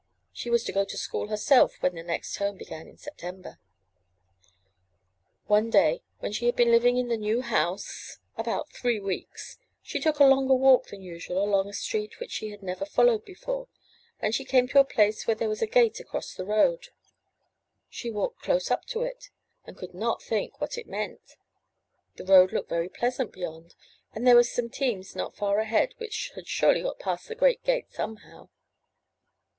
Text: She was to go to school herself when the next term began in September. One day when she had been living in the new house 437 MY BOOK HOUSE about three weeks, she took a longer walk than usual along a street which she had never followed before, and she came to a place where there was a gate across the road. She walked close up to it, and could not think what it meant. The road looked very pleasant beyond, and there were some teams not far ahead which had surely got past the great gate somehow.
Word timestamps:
She 0.33 0.49
was 0.49 0.63
to 0.63 0.71
go 0.71 0.83
to 0.83 0.97
school 0.97 1.27
herself 1.27 1.75
when 1.79 1.93
the 1.93 2.01
next 2.01 2.33
term 2.33 2.57
began 2.57 2.87
in 2.87 2.97
September. 2.97 3.59
One 5.45 5.69
day 5.69 6.01
when 6.17 6.31
she 6.31 6.47
had 6.47 6.55
been 6.55 6.71
living 6.71 6.97
in 6.97 7.07
the 7.07 7.17
new 7.17 7.41
house 7.43 8.17
437 8.35 8.35
MY 8.35 8.37
BOOK 8.37 8.45
HOUSE 8.45 8.45
about 8.45 8.81
three 8.81 8.99
weeks, 8.99 9.59
she 9.83 9.99
took 9.99 10.17
a 10.17 10.23
longer 10.25 10.55
walk 10.55 10.87
than 10.87 11.03
usual 11.03 11.43
along 11.43 11.69
a 11.69 11.73
street 11.73 12.19
which 12.19 12.31
she 12.31 12.49
had 12.49 12.63
never 12.63 12.83
followed 12.83 13.23
before, 13.23 13.67
and 14.19 14.33
she 14.33 14.43
came 14.43 14.67
to 14.69 14.79
a 14.79 14.83
place 14.83 15.27
where 15.27 15.35
there 15.35 15.47
was 15.47 15.61
a 15.61 15.67
gate 15.67 15.99
across 15.99 16.33
the 16.33 16.45
road. 16.45 16.87
She 17.87 18.09
walked 18.09 18.41
close 18.41 18.71
up 18.71 18.85
to 18.85 19.03
it, 19.03 19.29
and 19.65 19.77
could 19.77 19.93
not 19.93 20.23
think 20.23 20.59
what 20.59 20.79
it 20.79 20.87
meant. 20.87 21.35
The 22.15 22.25
road 22.25 22.51
looked 22.51 22.69
very 22.69 22.89
pleasant 22.89 23.31
beyond, 23.33 23.75
and 24.15 24.25
there 24.25 24.33
were 24.33 24.43
some 24.45 24.69
teams 24.71 25.15
not 25.15 25.35
far 25.35 25.59
ahead 25.59 25.93
which 25.99 26.31
had 26.33 26.47
surely 26.47 26.81
got 26.81 26.97
past 26.97 27.27
the 27.27 27.35
great 27.35 27.61
gate 27.63 27.91
somehow. 27.93 28.49